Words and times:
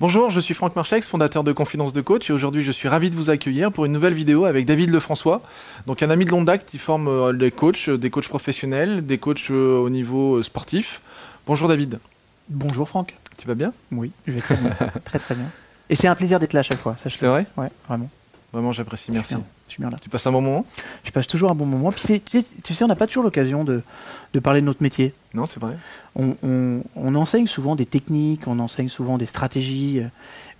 Bonjour, 0.00 0.30
je 0.30 0.40
suis 0.40 0.54
Franck 0.54 0.74
Marchex, 0.74 1.06
fondateur 1.06 1.44
de 1.44 1.52
Confidence 1.52 1.92
de 1.92 2.00
Coach, 2.00 2.28
et 2.28 2.32
aujourd'hui 2.32 2.64
je 2.64 2.72
suis 2.72 2.88
ravi 2.88 3.10
de 3.10 3.16
vous 3.16 3.30
accueillir 3.30 3.70
pour 3.70 3.84
une 3.84 3.92
nouvelle 3.92 4.12
vidéo 4.12 4.44
avec 4.44 4.66
David 4.66 4.90
Lefrançois, 4.90 5.40
donc 5.86 6.02
un 6.02 6.10
ami 6.10 6.24
de 6.24 6.30
longue 6.30 6.46
date 6.46 6.66
qui 6.66 6.78
forme 6.78 7.06
euh, 7.06 7.32
des 7.32 7.52
coachs, 7.52 7.88
des 7.88 8.10
coachs 8.10 8.26
professionnels, 8.26 9.06
des 9.06 9.18
coachs 9.18 9.52
euh, 9.52 9.78
au 9.78 9.88
niveau 9.90 10.34
euh, 10.34 10.42
sportif. 10.42 11.00
Bonjour 11.46 11.68
David. 11.68 12.00
Bonjour 12.48 12.88
Franck. 12.88 13.14
Tu 13.38 13.46
vas 13.46 13.54
bien? 13.54 13.72
Oui, 13.92 14.10
je 14.26 14.32
vais 14.32 14.40
très 14.40 14.56
bien. 14.56 14.70
très 15.04 15.20
très 15.20 15.36
bien. 15.36 15.46
Et 15.88 15.94
c'est 15.94 16.08
un 16.08 16.16
plaisir 16.16 16.40
d'être 16.40 16.54
là 16.54 16.60
à 16.60 16.64
chaque 16.64 16.78
fois. 16.78 16.96
C'est 16.98 17.26
vrai? 17.26 17.46
Ouais, 17.56 17.70
vraiment. 17.86 18.10
Vraiment, 18.52 18.72
j'apprécie, 18.72 19.12
merci. 19.12 19.36
Je 19.68 19.72
suis 19.72 19.80
bien 19.80 19.90
là. 19.90 19.96
Tu 20.00 20.08
passes 20.10 20.26
un 20.26 20.32
bon 20.32 20.40
moment 20.42 20.64
Je 21.04 21.10
passe 21.10 21.26
toujours 21.26 21.50
un 21.50 21.54
bon 21.54 21.66
moment. 21.66 21.90
Puis 21.90 22.20
tu 22.20 22.74
sais, 22.74 22.84
on 22.84 22.88
n'a 22.88 22.96
pas 22.96 23.06
toujours 23.06 23.24
l'occasion 23.24 23.64
de, 23.64 23.82
de 24.34 24.40
parler 24.40 24.60
de 24.60 24.66
notre 24.66 24.82
métier. 24.82 25.14
Non, 25.32 25.46
c'est 25.46 25.58
vrai. 25.60 25.76
On, 26.14 26.36
on- 26.42 26.82
on 26.96 27.14
enseigne 27.14 27.46
souvent 27.46 27.74
des 27.74 27.86
techniques, 27.86 28.46
on 28.46 28.58
enseigne 28.58 28.88
souvent 28.88 29.16
des 29.18 29.26
stratégies, 29.26 30.00
euh, 30.00 30.08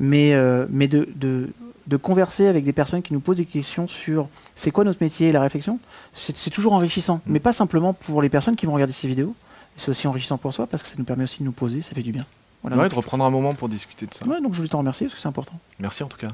mais, 0.01 0.33
euh, 0.35 0.67
mais 0.71 0.89
de, 0.89 1.09
de, 1.17 1.51
de 1.87 1.97
converser 1.99 2.47
avec 2.49 2.65
des 2.65 2.73
personnes 2.73 3.03
qui 3.03 3.13
nous 3.13 3.21
posent 3.21 3.37
des 3.37 3.45
questions 3.45 3.87
sur 3.87 4.29
c'est 4.55 4.71
quoi 4.71 4.85
notre 4.85 5.03
métier 5.03 5.29
et 5.29 5.33
la 5.33 5.43
réflexion, 5.43 5.79
c'est 6.15 6.51
toujours 6.51 6.73
enrichissant. 6.73 7.17
Mm. 7.27 7.33
Mais 7.33 7.41
pas 7.41 7.53
simplement 7.53 7.93
pour 7.93 8.23
les 8.23 8.31
personnes 8.31 8.57
qui 8.57 8.65
vont 8.67 8.73
regarder 8.75 8.95
ces 8.95 9.07
vidéos, 9.07 9.35
c'est 9.77 9.91
aussi 9.91 10.09
enrichissant 10.09 10.39
pour 10.39 10.55
soi 10.55 10.67
parce 10.67 10.83
que 10.83 10.89
ça 10.89 10.95
nous 10.97 11.05
permet 11.05 11.25
aussi 11.25 11.41
de 11.41 11.45
nous 11.45 11.53
poser, 11.53 11.83
ça 11.83 11.95
fait 11.95 12.03
du 12.03 12.13
bien. 12.13 12.25
Voilà. 12.63 12.79
Ouais, 12.79 12.89
de 12.89 12.95
reprendre 12.95 13.25
un 13.25 13.31
moment 13.31 13.53
pour 13.53 13.69
discuter 13.69 14.07
de 14.07 14.15
ça. 14.15 14.27
Ouais, 14.27 14.41
donc 14.41 14.53
je 14.53 14.57
voulais 14.57 14.69
t'en 14.71 14.79
remercier 14.79 15.07
parce 15.07 15.15
que 15.15 15.21
c'est 15.21 15.29
important. 15.29 15.59
Merci 15.79 16.03
en 16.03 16.09
tout 16.09 16.17
cas, 16.17 16.29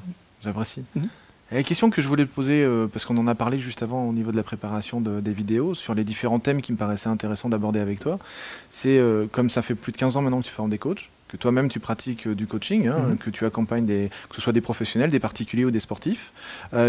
j'apprécie. 0.44 0.84
Mhm. 0.94 1.08
La 1.52 1.64
question 1.64 1.90
que 1.90 2.00
je 2.00 2.06
voulais 2.06 2.26
te 2.26 2.32
poser, 2.32 2.62
euh, 2.62 2.86
parce 2.86 3.04
qu'on 3.04 3.16
en 3.16 3.26
a 3.26 3.34
parlé 3.34 3.58
juste 3.58 3.82
avant 3.82 4.04
au 4.08 4.12
niveau 4.12 4.30
de 4.30 4.36
la 4.36 4.44
préparation 4.44 5.00
de- 5.00 5.20
des 5.20 5.32
vidéos, 5.32 5.74
sur 5.74 5.94
les 5.94 6.04
différents 6.04 6.38
thèmes 6.38 6.62
qui 6.62 6.70
me 6.70 6.76
paraissaient 6.76 7.08
intéressants 7.08 7.48
d'aborder 7.48 7.80
avec 7.80 7.98
toi, 7.98 8.20
c'est 8.70 8.98
euh, 8.98 9.26
comme 9.32 9.50
ça 9.50 9.60
fait 9.60 9.74
plus 9.74 9.90
de 9.90 9.96
15 9.96 10.16
ans 10.16 10.22
maintenant 10.22 10.40
que 10.40 10.46
tu 10.46 10.52
formes 10.52 10.70
des 10.70 10.78
coachs, 10.78 11.08
que 11.26 11.36
toi-même 11.36 11.68
tu 11.68 11.80
pratiques 11.80 12.28
euh, 12.28 12.36
du 12.36 12.46
coaching, 12.46 12.86
hein, 12.86 12.98
Mhm. 13.10 13.18
que 13.18 13.30
tu 13.30 13.44
accompagnes 13.46 13.84
des, 13.84 14.10
que 14.28 14.36
ce 14.36 14.40
soit 14.40 14.52
des 14.52 14.60
professionnels, 14.60 15.10
des 15.10 15.18
particuliers 15.18 15.64
ou 15.64 15.72
des 15.72 15.80
sportifs. 15.80 16.32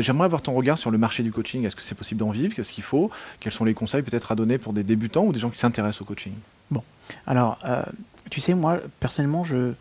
J'aimerais 0.02 0.26
avoir 0.26 0.44
ton 0.44 0.53
regard 0.53 0.78
sur 0.78 0.92
le 0.92 1.00
marché 1.00 1.23
du 1.23 1.31
coaching. 1.31 1.66
Est-ce 1.66 1.75
que 1.75 1.81
c'est 1.81 1.96
possible 1.96 2.20
d'en 2.20 2.30
vivre? 2.30 2.53
Qu'est-ce 2.53 2.72
qu'il 2.72 2.84
faut? 2.84 3.09
Quels 3.40 3.52
sont 3.53 3.66
les 3.66 3.73
conseils 3.73 4.03
peut-être 4.03 4.31
à 4.31 4.36
donner 4.36 4.59
pour 4.59 4.73
des 4.73 4.84
débutants 4.84 5.23
ou 5.25 5.31
des 5.34 5.40
gens 5.40 5.50
qui 5.50 5.58
s'intéressent 5.59 6.02
au 6.03 6.06
coaching? 6.06 6.34
Alors, 7.28 7.58
euh, 7.66 7.81
tu 8.30 8.40
sais, 8.40 8.53
moi, 8.53 8.78
personnellement, 9.00 9.44
je 9.44 9.73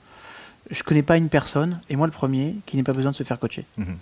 je 0.70 0.82
connais 0.82 1.02
pas 1.02 1.16
une 1.16 1.28
personne, 1.28 1.80
et 1.88 1.96
moi 1.96 2.06
le 2.06 2.12
premier, 2.12 2.54
qui 2.66 2.76
n'ait 2.76 2.82
pas 2.82 2.92
besoin 2.92 3.10
de 3.12 3.16
se 3.16 3.22
faire 3.24 3.38
coacher. 3.38 3.64
Mhm. 3.76 3.96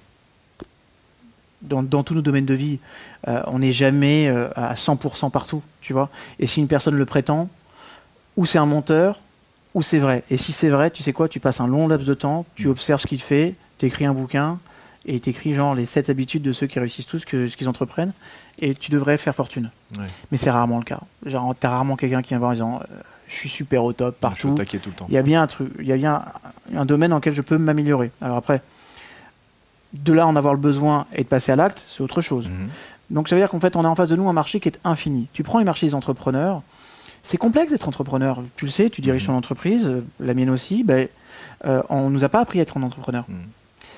Dans, 1.63 1.83
dans 1.83 2.05
tous 2.05 2.15
nos 2.15 2.23
domaines 2.23 2.47
de 2.47 2.55
vie, 2.55 2.79
euh, 3.27 3.43
on 3.49 3.59
n'est 3.59 3.73
jamais 3.73 4.29
euh, 4.29 4.49
à 4.55 4.75
100% 4.75 5.31
partout, 5.31 5.61
tu 5.81 5.93
vois. 5.93 6.09
Et 6.39 6.47
si 6.47 6.61
une 6.61 6.69
personne 6.69 6.95
le 6.95 7.05
prétend, 7.05 7.49
ou 8.37 8.47
c'est 8.47 8.59
un 8.59 8.67
menteur, 8.67 9.19
ou 9.75 9.83
c'est 9.83 9.99
vrai. 9.99 10.23
Et 10.31 10.37
si 10.39 10.53
c'est 10.53 10.69
vrai, 10.69 10.91
tu 10.93 11.03
sais 11.03 11.13
quoi, 11.13 11.29
tu 11.29 11.41
passes 11.41 11.61
un 11.61 11.67
long 11.67 11.89
laps 11.89 12.07
de 12.07 12.15
temps, 12.15 12.47
tu 12.55 12.67
Mhm. 12.67 12.71
observes 12.71 13.01
ce 13.01 13.07
qu'il 13.09 13.21
fait, 13.21 13.55
tu 13.79 13.87
écris 13.87 14.07
un 14.07 14.15
bouquin, 14.15 14.61
et 15.05 15.19
tu 15.19 15.31
écris 15.31 15.55
genre 15.55 15.75
les 15.75 15.85
7 15.85 16.11
habitudes 16.11 16.43
de 16.43 16.53
ceux 16.53 16.69
qui 16.69 16.79
réussissent 16.79 17.07
tous, 17.09 17.25
que, 17.25 17.49
ce 17.49 17.57
qu'ils 17.57 17.69
entreprennent, 17.69 18.13
et 18.61 18.75
tu 18.77 18.93
devrais 18.93 19.17
faire 19.17 19.35
fortune. 19.35 19.71
Ouais. 19.99 20.05
Mais 20.31 20.39
c'est 20.39 20.51
rarement 20.51 20.79
le 20.79 20.85
cas. 20.85 21.01
Genre, 21.27 21.55
t'as 21.59 21.71
rarement 21.71 21.97
quelqu'un 21.97 22.23
qui 22.23 22.29
vient 22.29 22.39
voir 22.39 22.51
en 22.51 22.55
disant 22.55 22.81
euh, 22.83 22.95
Je 23.27 23.35
suis 23.35 23.49
super 23.49 23.83
au 23.83 23.93
top 23.93 24.15
Je 24.17 24.21
partout. 24.21 24.39
suis 24.39 24.49
au 24.49 24.55
taquet 24.55 24.79
tout 24.79 24.91
le 24.91 24.95
temps. 24.95 25.07
Il 25.09 25.15
y 25.15 25.19
a 25.19 25.23
bien 25.23 25.43
un 25.43 25.47
truc, 25.49 25.73
il 25.81 25.87
y 25.87 25.93
a 25.93 25.97
bien 25.97 26.23
un, 26.73 26.79
un 26.79 26.85
domaine 26.85 27.11
dans 27.11 27.17
lequel 27.17 27.35
je 27.35 27.43
peux 27.43 27.59
m'améliorer. 27.59 28.13
Alors 28.21 28.37
après, 28.37 28.63
de 29.95 30.13
là 30.13 30.27
en 30.27 30.37
avoir 30.37 30.55
le 30.55 30.61
besoin 30.61 31.07
et 31.15 31.23
de 31.23 31.29
passer 31.29 31.53
à 31.53 31.57
l'acte, 31.57 31.85
c'est 31.89 32.03
autre 32.03 32.21
chose. 32.21 32.49
Mhm. 32.49 32.69
Donc 33.11 33.29
ça 33.29 33.35
veut 33.35 33.41
dire 33.41 33.49
qu'en 33.49 33.61
fait, 33.61 33.75
on 33.77 33.85
a 33.85 33.89
en 33.89 33.95
face 33.95 34.09
de 34.11 34.17
nous 34.17 34.29
un 34.29 34.33
marché 34.35 34.61
qui 34.61 34.69
est 34.69 34.79
infini. 34.85 35.29
Tu 35.33 35.43
prends 35.43 35.59
les 35.59 35.65
marchés 35.65 35.87
des 35.87 35.95
entrepreneurs, 35.95 36.63
c'est 37.23 37.39
complexe 37.39 37.73
d'être 37.73 37.89
entrepreneur. 37.89 38.43
Tu 38.57 38.67
le 38.67 38.71
sais, 38.71 38.91
tu 38.91 39.01
diriges 39.01 39.23
Mhm. 39.23 39.29
ton 39.29 39.37
entreprise, 39.39 39.87
euh, 39.87 40.05
la 40.21 40.35
mienne 40.35 40.51
aussi. 40.51 40.85
Ben, 40.85 41.09
euh, 41.65 41.83
on 41.89 42.11
nous 42.11 42.23
a 42.25 42.29
pas 42.29 42.41
appris 42.41 42.59
à 42.59 42.63
être 42.63 42.77
un 42.77 42.83
entrepreneur. 42.83 43.25
Mhm. 43.29 43.47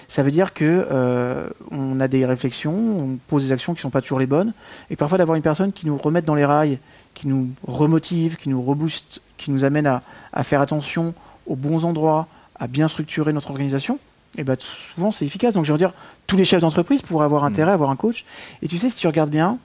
Ça 0.08 0.24
veut 0.24 0.30
dire 0.32 0.54
que 0.54 0.88
euh, 0.90 1.48
on 1.70 2.00
a 2.00 2.08
des 2.08 2.26
réflexions, 2.26 2.72
on 2.74 3.18
pose 3.28 3.44
des 3.44 3.52
actions 3.52 3.74
qui 3.74 3.80
sont 3.80 3.90
pas 3.90 4.00
toujours 4.00 4.18
les 4.18 4.26
bonnes, 4.26 4.52
et 4.90 4.96
parfois 4.96 5.18
d'avoir 5.18 5.36
une 5.36 5.42
personne 5.42 5.72
qui 5.72 5.86
nous 5.86 5.96
remette 5.96 6.24
dans 6.24 6.34
les 6.34 6.44
rails, 6.44 6.78
qui 7.14 7.28
nous 7.28 7.48
remotive, 7.66 8.36
qui 8.36 8.48
nous 8.48 8.60
rebooste, 8.60 9.20
qui 9.38 9.52
nous 9.52 9.62
amène 9.64 9.86
à, 9.86 10.02
à 10.32 10.42
faire 10.42 10.60
attention 10.60 11.14
aux 11.46 11.54
bons 11.54 11.84
endroits, 11.84 12.26
à 12.58 12.66
bien 12.66 12.88
structurer 12.88 13.32
notre 13.32 13.50
organisation, 13.50 13.98
et 14.36 14.44
ben 14.44 14.56
souvent 14.60 15.10
c'est 15.10 15.24
efficace. 15.26 15.54
Donc 15.54 15.64
je 15.64 15.72
veux 15.72 15.78
dire, 15.78 15.92
tous 16.26 16.36
les 16.36 16.44
chefs 16.44 16.60
d'entreprise 16.60 17.02
pourraient 17.02 17.24
avoir 17.24 17.42
Mhm. 17.42 17.48
intérêt 17.52 17.70
à 17.70 17.74
avoir 17.74 17.90
un 17.90 17.96
coach. 17.96 18.24
Et 18.62 18.68
tu 18.68 18.78
sais, 18.78 18.88
si 18.90 18.96
tu 18.96 19.06
regardes 19.06 19.30
bien, 19.30 19.58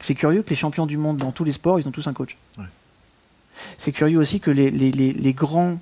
c'est 0.00 0.14
curieux 0.14 0.42
que 0.42 0.50
les 0.50 0.56
champions 0.56 0.86
du 0.86 0.96
monde 0.98 1.16
dans 1.18 1.30
tous 1.32 1.44
les 1.44 1.52
sports, 1.52 1.78
ils 1.78 1.86
ont 1.88 1.92
tous 1.92 2.06
un 2.08 2.12
coach. 2.12 2.36
Ouais. 2.58 2.64
C'est 3.78 3.92
curieux 3.92 4.18
aussi 4.18 4.40
que 4.40 4.50
les, 4.50 4.70
les- 4.70 4.90
les- 4.90 5.12
les 5.12 5.32
grands 5.32 5.78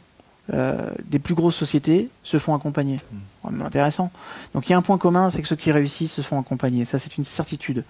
euh, 0.53 0.91
des 1.05 1.21
plus 1.21 1.35
grosses 1.35 1.55
sociétés 1.55 2.09
se 2.25 2.39
font 2.41 2.55
accompagner. 2.57 2.97
Vraiment 3.45 3.65
Intéressant. 3.67 4.11
Donc 4.53 4.69
il 4.69 4.73
y 4.73 4.75
a 4.75 4.79
un 4.79 4.83
point 4.83 4.99
commun, 4.99 5.31
c'est 5.31 5.41
que 5.43 5.47
ceux 5.49 5.55
qui 5.55 5.71
réussissent 5.71 6.13
se 6.13 6.23
font 6.23 6.41
accompagner. 6.41 6.85
Ça, 6.85 6.99
c'est 6.99 7.17
une 7.17 7.23
certitude. 7.25 7.85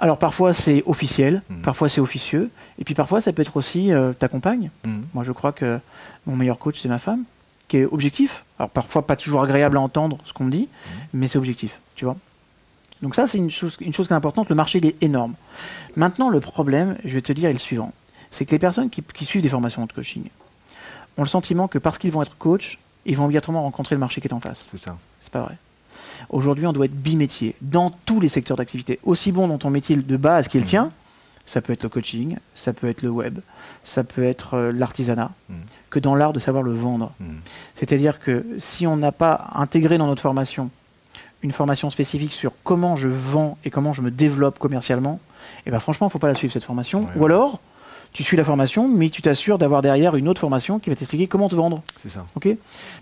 Alors 0.00 0.18
parfois 0.18 0.52
c'est 0.54 0.82
officiel, 0.86 1.42
Mhm. 1.48 1.62
parfois 1.62 1.88
c'est 1.88 2.00
officieux, 2.00 2.50
et 2.80 2.84
puis 2.84 2.94
parfois 2.94 3.20
ça 3.20 3.32
peut 3.32 3.42
être 3.42 3.56
aussi 3.56 3.92
euh, 3.92 4.12
ta 4.12 4.26
compagne. 4.26 4.70
Mhm. 4.82 5.06
Moi 5.14 5.22
je 5.22 5.30
crois 5.30 5.52
que 5.52 5.78
mon 6.26 6.34
meilleur 6.34 6.58
coach 6.58 6.80
c'est 6.82 6.88
ma 6.88 6.98
femme, 6.98 7.22
qui 7.74 7.80
est 7.80 7.86
objectif. 7.86 8.44
Alors 8.60 8.70
parfois 8.70 9.04
pas 9.04 9.16
toujours 9.16 9.42
agréable 9.42 9.76
à 9.76 9.80
entendre 9.80 10.18
ce 10.24 10.32
qu'on 10.32 10.44
me 10.44 10.50
dit, 10.50 10.68
mais 11.12 11.26
c'est 11.26 11.38
objectif, 11.38 11.80
tu 11.96 12.04
vois. 12.04 12.16
Donc 13.02 13.16
ça 13.16 13.26
c'est 13.26 13.38
une 13.38 13.50
chose, 13.50 13.76
une 13.80 13.92
chose 13.92 14.06
qui 14.06 14.12
est 14.12 14.16
importante, 14.16 14.48
le 14.48 14.54
marché 14.54 14.78
il 14.78 14.86
est 14.86 15.02
énorme. 15.02 15.34
Maintenant 15.96 16.28
le 16.28 16.38
problème, 16.38 16.96
je 17.04 17.14
vais 17.14 17.20
te 17.20 17.32
dire, 17.32 17.48
est 17.50 17.52
le 17.52 17.58
suivant. 17.58 17.92
C'est 18.30 18.44
que 18.46 18.52
les 18.52 18.58
personnes 18.60 18.90
qui, 18.90 19.02
qui 19.02 19.24
suivent 19.24 19.42
des 19.42 19.48
formations 19.48 19.84
de 19.86 19.92
coaching 19.92 20.24
ont 21.16 21.22
le 21.22 21.28
sentiment 21.28 21.66
que 21.68 21.78
parce 21.78 21.98
qu'ils 21.98 22.12
vont 22.12 22.22
être 22.22 22.36
coach, 22.38 22.78
ils 23.06 23.16
vont 23.16 23.24
obligatoirement 23.24 23.62
rencontrer 23.62 23.96
le 23.96 24.00
marché 24.00 24.20
qui 24.20 24.28
est 24.28 24.32
en 24.32 24.40
face. 24.40 24.68
C'est 24.70 24.78
ça. 24.78 24.96
C'est 25.20 25.32
pas 25.32 25.42
vrai. 25.42 25.56
Aujourd'hui, 26.30 26.66
on 26.66 26.72
doit 26.72 26.86
être 26.86 26.94
bimétier 26.94 27.54
dans 27.60 27.90
tous 27.90 28.20
les 28.20 28.28
secteurs 28.28 28.56
d'activité. 28.56 28.98
Aussi 29.04 29.30
bon 29.32 29.48
dans 29.48 29.58
ton 29.58 29.70
métier 29.70 29.96
de 29.96 30.16
base 30.16 30.48
qui 30.48 30.56
est 30.56 30.60
le 30.60 30.64
Mhm. 30.64 30.70
tien, 30.70 30.90
ça 31.46 31.60
peut 31.60 31.72
être 31.72 31.82
le 31.82 31.88
coaching, 31.88 32.36
ça 32.54 32.72
peut 32.72 32.88
être 32.88 33.02
le 33.02 33.10
web, 33.10 33.40
ça 33.84 34.02
peut 34.04 34.22
être 34.24 34.54
euh, 34.54 34.72
l'artisanat, 34.72 35.30
Mhm. 35.48 35.56
que 35.90 35.98
dans 35.98 36.14
l'art 36.14 36.32
de 36.32 36.38
savoir 36.38 36.62
le 36.62 36.72
vendre. 36.72 37.12
Mhm. 37.20 37.40
C'est-à-dire 37.74 38.18
que 38.20 38.44
si 38.58 38.86
on 38.86 38.96
n'a 38.96 39.12
pas 39.12 39.48
intégré 39.54 39.98
dans 39.98 40.06
notre 40.06 40.22
formation 40.22 40.70
une 41.42 41.52
formation 41.52 41.90
spécifique 41.90 42.32
sur 42.32 42.52
comment 42.64 42.96
je 42.96 43.08
vends 43.08 43.58
et 43.66 43.70
comment 43.70 43.92
je 43.92 44.00
me 44.00 44.10
développe 44.10 44.58
commercialement, 44.58 45.20
et 45.66 45.70
ben 45.70 45.78
franchement, 45.78 46.06
il 46.06 46.08
ne 46.08 46.12
faut 46.12 46.18
pas 46.18 46.28
la 46.28 46.34
suivre 46.34 46.52
cette 46.52 46.64
formation. 46.64 47.00
Ouais, 47.02 47.08
Ou 47.16 47.18
ouais. 47.20 47.24
alors, 47.26 47.60
tu 48.14 48.22
suis 48.22 48.36
la 48.38 48.44
formation, 48.44 48.88
mais 48.88 49.10
tu 49.10 49.20
t'assures 49.20 49.58
d'avoir 49.58 49.82
derrière 49.82 50.16
une 50.16 50.26
autre 50.28 50.40
formation 50.40 50.78
qui 50.78 50.88
va 50.88 50.96
t'expliquer 50.96 51.26
comment 51.26 51.50
te 51.50 51.54
vendre. 51.54 51.82
C'est 52.00 52.08
ça. 52.08 52.24
Ok? 52.36 52.48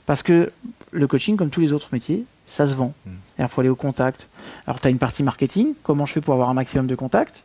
Parce 0.07 0.25
que 0.25 0.51
le 0.91 1.07
coaching, 1.07 1.37
comme 1.37 1.51
tous 1.51 1.61
les 1.61 1.73
autres 1.73 1.91
métiers, 1.93 2.25
ça 2.47 2.67
se 2.67 2.75
vend. 2.75 2.93
Il 3.39 3.47
faut 3.47 3.61
aller 3.61 3.71
au 3.71 3.77
contact. 3.77 4.29
Alors, 4.67 4.81
tu 4.81 4.89
as 4.89 4.91
une 4.91 4.99
partie 4.99 5.23
marketing. 5.23 5.75
Comment 5.85 6.07
je 6.07 6.15
fais 6.15 6.21
pour 6.21 6.35
avoir 6.35 6.49
un 6.51 6.55
maximum 6.55 6.87
de 6.89 6.95
contacts? 6.97 7.45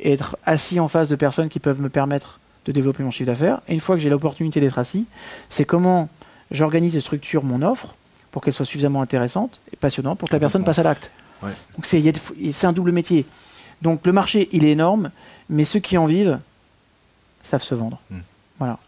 Et 0.00 0.12
être 0.12 0.36
assis 0.44 0.80
en 0.80 0.88
face 0.88 1.08
de 1.08 1.16
personnes 1.16 1.48
qui 1.48 1.60
peuvent 1.60 1.80
me 1.80 1.88
permettre 1.88 2.40
de 2.66 2.72
développer 2.72 3.02
mon 3.02 3.10
chiffre 3.10 3.26
d'affaires. 3.26 3.60
Et 3.68 3.74
une 3.74 3.80
fois 3.80 3.96
que 3.96 4.02
j'ai 4.02 4.10
l'opportunité 4.10 4.60
d'être 4.60 4.78
assis, 4.78 5.06
c'est 5.48 5.64
comment 5.64 6.08
j'organise 6.50 6.96
et 6.96 7.00
structure 7.00 7.44
mon 7.44 7.62
offre 7.62 7.94
pour 8.32 8.42
qu'elle 8.42 8.54
soit 8.54 8.66
suffisamment 8.66 9.02
intéressante 9.02 9.60
et 9.72 9.76
passionnante 9.76 10.18
pour 10.18 10.28
que 10.28 10.34
la 10.34 10.40
personne 10.40 10.64
passe 10.64 10.78
à 10.78 10.82
l'acte. 10.82 11.10
Ouais. 11.42 11.50
Donc, 11.74 11.86
c'est 11.86 12.66
un 12.66 12.72
double 12.72 12.92
métier. 12.92 13.24
Donc, 13.82 14.06
le 14.06 14.12
marché, 14.12 14.48
il 14.52 14.64
est 14.64 14.72
énorme, 14.72 15.10
mais 15.48 15.64
ceux 15.64 15.80
qui 15.80 15.96
en 15.96 16.06
vivent 16.06 16.38
savent 17.42 17.62
se 17.62 17.74
vendre. 17.74 17.98
Mm. 18.10 18.18
Voilà. 18.58 18.78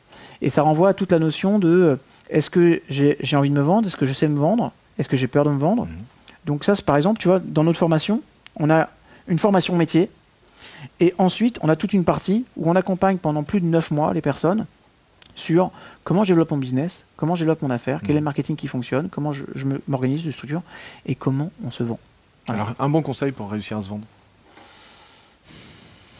Et 0.43 0.51
ça 0.51 0.63
renvoie 0.63 0.91
à 0.91 0.95
toute 0.95 1.13
la 1.13 1.19
notion 1.19 1.59
de 1.59 1.69
euh, 1.69 1.97
est-ce 2.29 2.51
que 2.51 2.83
j'ai 2.89 3.37
envie 3.37 3.51
de 3.51 3.55
me 3.55 3.63
vendre? 3.63 3.87
Est-ce 3.87 3.97
que 3.97 4.07
je 4.07 4.13
sais 4.13 4.29
me 4.29 4.39
vendre? 4.39 4.73
Est-ce 4.99 5.09
que 5.09 5.17
j'ai 5.17 5.29
peur 5.29 5.45
de 5.45 5.51
me 5.51 5.59
vendre? 5.59 5.87
Mhm. 5.87 5.93
Donc 6.45 6.65
ça, 6.65 6.75
c'est 6.75 6.85
par 6.85 6.97
exemple, 6.97 7.21
tu 7.21 7.29
vois, 7.29 7.39
dans 7.39 7.65
notre 7.65 7.79
formation, 7.79 8.23
on 8.57 8.71
a 8.71 8.89
une 9.29 9.39
formation 9.39 9.77
métier, 9.77 10.11
et 11.01 11.15
ensuite, 11.19 11.59
on 11.63 11.69
a 11.69 11.77
toute 11.77 11.93
une 11.93 12.05
partie 12.05 12.45
où 12.57 12.71
on 12.71 12.77
accompagne 12.77 13.17
pendant 13.19 13.43
plus 13.43 13.61
de 13.61 13.67
9 13.67 13.91
mois 13.91 14.13
les 14.15 14.21
personnes 14.21 14.67
sur 15.35 15.71
comment 16.05 16.25
je 16.25 16.29
développe 16.29 16.51
mon 16.51 16.59
business, 16.59 17.07
comment 17.17 17.35
je 17.35 17.41
développe 17.41 17.63
mon 17.63 17.71
affaire, 17.71 18.01
quel 18.01 18.13
est 18.13 18.21
le 18.21 18.25
marketing 18.25 18.57
qui 18.57 18.67
fonctionne, 18.67 19.09
comment 19.09 19.33
je, 19.33 19.45
m'organise, 19.89 20.23
de 20.23 20.31
structure, 20.31 20.63
et 21.07 21.15
comment 21.15 21.51
on 21.65 21.71
se 21.71 21.83
vend. 21.83 21.99
Voilà. 22.47 22.63
Alors, 22.65 22.75
un 22.79 22.89
bon 22.89 23.03
conseil 23.03 23.33
pour 23.33 23.51
réussir 23.51 23.79
à 23.79 23.83
se 23.83 23.89
vendre. 23.89 24.05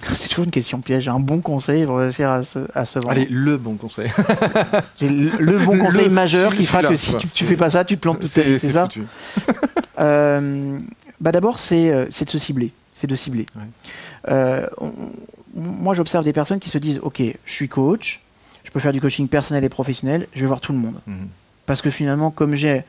C'est 0.15 0.29
toujours 0.29 0.45
une 0.45 0.51
question 0.51 0.81
piège. 0.81 1.09
Un 1.09 1.21
bon 1.21 1.41
conseil 1.41 1.85
pour 1.85 1.99
réussir 1.99 2.31
à 2.31 2.43
se, 2.43 2.61
à 2.75 2.85
se 2.85 2.99
vendre. 2.99 3.13
Allez, 3.13 3.27
le 3.27 3.57
bon 3.57 3.75
conseil. 3.75 4.11
Le, 5.01 5.31
le 5.39 5.59
bon 5.59 5.75
Le- 5.77 5.83
conseil 5.83 6.09
majeur 6.09 6.55
qui 6.55 6.65
fera 6.65 6.83
que 6.83 6.97
si 6.97 7.17
tu, 7.17 7.29
tu 7.29 7.45
fais 7.45 7.57
pas 7.57 7.71
ça, 7.71 7.85
tu 7.85 7.97
te 7.97 8.01
plantes 8.01 8.21
toute 8.21 8.33
ta 8.33 8.43
vie, 8.43 8.59
c'est 8.59 8.71
ça. 8.71 8.89
Euh, 9.99 10.79
bah 11.21 11.33
D'abord, 11.33 11.57
euh, 11.73 12.07
c'est 12.11 12.25
de 12.25 12.31
se 12.31 12.39
cibler. 12.39 12.73
C'est 12.93 13.07
de 13.07 13.15
cibler. 13.15 13.47
Ouais. 13.57 13.63
Euh, 14.29 14.67
on- 14.79 14.93
moi, 15.55 15.95
j'observe 15.95 16.25
des 16.25 16.33
personnes 16.33 16.61
qui 16.61 16.71
se 16.71 16.79
disent 16.79 16.99
Ok, 17.03 17.21
je 17.45 17.53
suis 17.53 17.69
coach, 17.69 18.21
je 18.65 18.71
peux 18.71 18.81
faire 18.81 18.93
du 18.93 19.01
coaching 19.01 19.29
personnel 19.29 19.65
et 19.65 19.69
professionnel, 19.69 20.27
je 20.35 20.41
vais 20.41 20.47
voir 20.47 20.61
tout 20.61 20.73
le 20.73 20.79
monde. 20.79 21.01
Mhm. 21.07 21.29
Parce 21.67 21.83
que 21.83 21.91
finalement, 21.91 22.31
comme 22.31 22.55
j'ai 22.55 22.85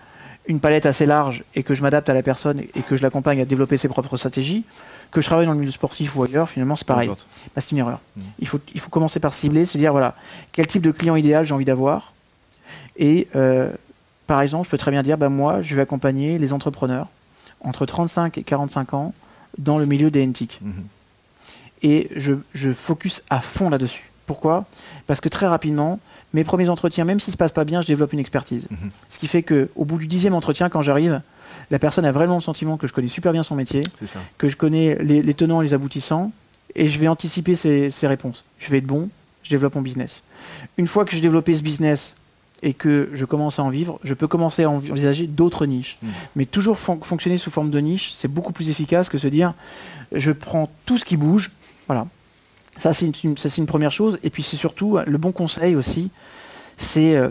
une 0.48 0.60
palette 0.60 0.86
assez 0.86 1.06
large 1.06 1.44
et 1.56 1.64
que 1.64 1.74
je 1.74 1.82
m'adapte 1.82 2.10
à 2.10 2.14
la 2.14 2.22
personne 2.22 2.60
et 2.60 2.82
que 2.82 2.96
je 2.98 3.02
l'accompagne 3.02 3.40
à 3.42 3.46
développer 3.46 3.78
ses 3.78 3.88
propres 3.88 4.18
stratégies, 4.18 4.66
que 5.12 5.22
je 5.22 5.26
travaille 5.26 5.46
dans 5.46 5.54
le 5.54 5.60
milieu 5.60 5.72
sportif 5.72 6.16
ou 6.18 6.24
ailleurs, 6.24 6.50
finalement, 6.50 6.76
c'est 6.76 6.88
pareil. 6.88 7.08
Bah, 7.08 7.62
c'est 7.62 7.72
une 7.72 7.78
erreur. 7.78 8.00
Mm. 8.18 8.22
Il, 8.40 8.48
faut, 8.48 8.60
il 8.74 8.80
faut 8.82 8.90
commencer 8.90 9.20
par 9.22 9.34
cibler, 9.34 9.66
se 9.66 9.78
dire 9.78 9.92
voilà, 9.92 10.16
quel 10.52 10.68
type 10.68 10.82
de 10.82 10.92
client 10.92 11.16
idéal 11.16 11.46
j'ai 11.46 11.54
envie 11.54 11.66
d'avoir 11.66 12.14
et 12.98 13.28
euh, 13.36 13.72
par 14.28 14.42
exemple, 14.42 14.66
je 14.66 14.72
peux 14.72 14.78
très 14.78 14.92
bien 14.92 15.04
dire, 15.04 15.18
bah, 15.18 15.30
moi, 15.30 15.62
je 15.62 15.76
vais 15.76 15.82
accompagner 15.82 16.38
les 16.40 16.54
entrepreneurs 16.54 17.08
entre 17.62 17.86
35 17.86 18.38
et 18.38 18.44
45 18.44 18.94
ans 18.94 19.14
dans 19.58 19.78
le 19.78 19.86
milieu 19.86 20.12
des 20.12 20.26
NTIC. 20.26 20.60
Mhm. 20.62 20.74
Et 21.82 22.10
je, 22.16 22.34
je 22.54 22.72
focus 22.72 23.24
à 23.30 23.42
fond 23.42 23.70
là-dessus. 23.70 24.10
Pourquoi? 24.26 24.66
Parce 25.06 25.20
que 25.20 25.28
très 25.30 25.48
rapidement, 25.48 26.00
mes 26.34 26.44
premiers 26.44 26.70
entretiens, 26.70 27.04
même 27.04 27.20
s'ils 27.20 27.32
ne 27.32 27.34
se 27.34 27.38
passent 27.38 27.52
pas 27.52 27.66
bien, 27.66 27.82
je 27.82 27.88
développe 27.88 28.14
une 28.14 28.20
expertise. 28.20 28.68
Mhm. 28.70 28.92
Ce 29.10 29.20
qui 29.20 29.28
fait 29.28 29.44
qu'au 29.44 29.86
bout 29.86 29.98
du 29.98 30.08
dixième 30.08 30.34
entretien, 30.34 30.70
quand 30.70 30.82
j'arrive, 30.82 31.22
la 31.72 31.80
personne 31.80 32.06
a 32.06 32.12
vraiment 32.12 32.36
le 32.36 32.42
sentiment 32.42 32.78
que 32.78 32.88
je 32.88 32.94
connais 32.94 33.08
super 33.08 33.32
bien 33.32 33.44
son 33.44 33.56
métier, 33.56 33.84
que 34.38 34.50
je 34.50 34.56
connais 34.56 34.96
les, 35.04 35.22
les 35.22 35.34
tenants 35.34 35.62
et 35.62 35.66
les 35.66 35.74
aboutissants, 35.74 36.32
et 36.76 36.90
je 36.90 37.00
vais 37.00 37.08
anticiper 37.08 37.56
ses, 37.56 37.92
ses 37.92 38.08
réponses. 38.08 38.44
Je 38.60 38.70
vais 38.72 38.78
être 38.80 38.88
bon, 38.88 39.10
je 39.44 39.50
développe 39.50 39.76
mon 39.76 39.82
business. 39.82 40.24
Une 40.78 40.88
fois 40.88 41.06
que 41.06 41.12
j'ai 41.12 41.22
développé 41.22 41.54
ce 41.54 41.62
business 41.62 42.16
et 42.64 42.74
que 42.74 43.10
je 43.14 43.26
commence 43.26 43.60
à 43.60 43.64
en 43.64 43.70
vivre, 43.70 44.00
je 44.04 44.14
peux 44.14 44.28
commencer 44.28 44.64
à 44.64 44.70
envisager 44.70 45.28
d'autres 45.28 45.66
niches. 45.66 45.98
Mm. 46.02 46.08
Mais 46.38 46.46
toujours 46.46 46.80
fon- 46.80 47.00
fonctionner 47.04 47.38
sous 47.38 47.52
forme 47.52 47.70
de 47.70 47.80
niche, 47.80 48.14
c'est 48.16 48.30
beaucoup 48.30 48.54
plus 48.54 48.70
efficace 48.70 49.10
que 49.10 49.18
se 49.18 49.28
dire 49.28 49.54
je 50.14 50.32
prends 50.32 50.70
tout 50.86 50.98
ce 50.98 51.06
qui 51.06 51.18
bouge. 51.18 51.52
Voilà. 51.88 52.08
Ça, 52.78 52.94
c'est 52.94 53.06
une, 53.24 53.66
première 53.68 53.92
chose. 53.92 54.18
Et 54.24 54.30
puis, 54.30 54.42
c'est 54.42 54.58
surtout 54.58 54.98
le 55.06 55.18
bon 55.20 55.32
conseil 55.32 55.76
aussi, 55.76 56.10
c'est 56.78 57.16
euh, 57.16 57.30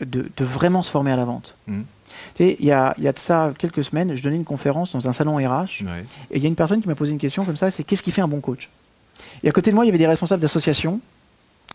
de, 0.00 0.30
de 0.36 0.44
vraiment 0.44 0.84
se 0.84 0.90
former 0.90 1.10
à 1.10 1.16
la 1.16 1.24
vente. 1.24 1.56
Mm. 1.66 1.82
Tu 2.34 2.44
sais, 2.44 2.56
il 2.60 2.66
y 2.66 2.72
a, 2.72 2.94
il 2.98 3.04
y 3.04 3.08
a 3.08 3.12
de 3.12 3.18
ça 3.18 3.52
quelques 3.58 3.82
semaines, 3.82 4.14
je 4.14 4.22
donnais 4.22 4.36
une 4.36 4.44
conférence 4.44 4.92
dans 4.92 5.08
un 5.08 5.12
salon 5.12 5.36
RH. 5.36 5.82
Ouais. 5.82 6.04
Et 6.30 6.36
il 6.36 6.42
y 6.42 6.46
a 6.46 6.48
une 6.48 6.54
personne 6.54 6.80
qui 6.80 6.88
m'a 6.88 6.94
posé 6.94 7.12
une 7.12 7.18
question 7.18 7.44
comme 7.44 7.56
ça, 7.56 7.70
c'est 7.70 7.82
qu'est-ce 7.84 8.02
qui 8.02 8.12
fait 8.12 8.22
un 8.22 8.28
bon 8.28 8.40
coach? 8.40 8.70
Et 9.42 9.48
à 9.48 9.52
côté 9.52 9.70
de 9.70 9.74
moi, 9.74 9.84
il 9.84 9.88
y 9.88 9.90
avait 9.90 9.98
des 9.98 10.06
responsables 10.06 10.42
d'associations. 10.42 11.00